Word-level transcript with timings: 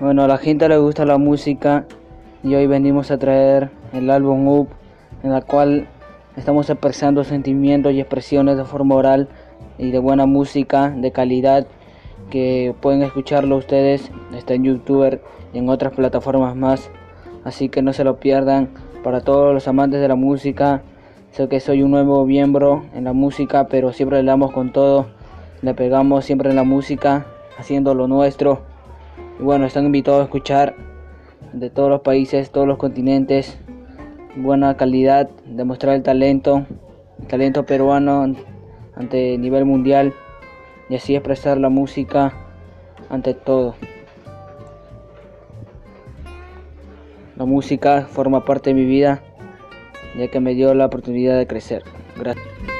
Bueno, 0.00 0.24
a 0.24 0.28
la 0.28 0.36
gente 0.36 0.68
le 0.68 0.76
gusta 0.76 1.06
la 1.06 1.16
música 1.16 1.86
y 2.42 2.54
hoy 2.56 2.66
venimos 2.66 3.10
a 3.10 3.16
traer 3.16 3.70
el 3.94 4.10
álbum 4.10 4.46
UP 4.46 4.68
en 5.22 5.32
la 5.32 5.40
cual 5.40 5.88
estamos 6.36 6.68
expresando 6.68 7.24
sentimientos 7.24 7.94
y 7.94 8.00
expresiones 8.00 8.58
de 8.58 8.66
forma 8.66 8.96
oral 8.96 9.30
y 9.78 9.92
de 9.92 9.98
buena 9.98 10.26
música 10.26 10.90
de 10.90 11.10
calidad 11.10 11.66
que 12.28 12.74
pueden 12.82 13.00
escucharlo 13.00 13.56
ustedes 13.56 14.10
está 14.36 14.52
en 14.52 14.64
YouTube 14.64 15.22
y 15.54 15.58
en 15.58 15.70
otras 15.70 15.94
plataformas 15.94 16.54
más. 16.54 16.90
Así 17.44 17.70
que 17.70 17.80
no 17.80 17.94
se 17.94 18.04
lo 18.04 18.20
pierdan. 18.20 18.68
Para 19.02 19.22
todos 19.22 19.54
los 19.54 19.66
amantes 19.68 20.02
de 20.02 20.08
la 20.08 20.16
música 20.16 20.82
sé 21.30 21.48
que 21.48 21.60
soy 21.60 21.82
un 21.82 21.92
nuevo 21.92 22.26
miembro 22.26 22.84
en 22.94 23.04
la 23.04 23.14
música 23.14 23.68
pero 23.68 23.94
siempre 23.94 24.22
le 24.22 24.26
damos 24.26 24.52
con 24.52 24.70
todo. 24.70 25.06
Le 25.62 25.72
pegamos 25.72 26.26
siempre 26.26 26.50
en 26.50 26.56
la 26.56 26.64
música 26.64 27.24
haciendo 27.56 27.94
lo 27.94 28.06
nuestro 28.06 28.73
y 29.38 29.42
bueno 29.42 29.66
están 29.66 29.86
invitados 29.86 30.20
a 30.20 30.24
escuchar 30.24 30.74
de 31.52 31.70
todos 31.70 31.90
los 31.90 32.00
países 32.00 32.50
todos 32.50 32.66
los 32.66 32.78
continentes 32.78 33.58
buena 34.36 34.76
calidad 34.76 35.28
demostrar 35.46 35.94
el 35.94 36.02
talento 36.02 36.66
el 37.20 37.26
talento 37.26 37.64
peruano 37.64 38.34
ante 38.96 39.38
nivel 39.38 39.64
mundial 39.64 40.12
y 40.88 40.96
así 40.96 41.14
expresar 41.14 41.58
la 41.58 41.68
música 41.68 42.32
ante 43.08 43.34
todo. 43.34 43.74
La 47.36 47.44
música 47.44 48.02
forma 48.02 48.44
parte 48.44 48.70
de 48.70 48.74
mi 48.74 48.84
vida 48.84 49.22
ya 50.16 50.28
que 50.28 50.38
me 50.38 50.54
dio 50.54 50.72
la 50.74 50.86
oportunidad 50.86 51.36
de 51.36 51.46
crecer. 51.46 51.82
Gracias. 52.16 52.73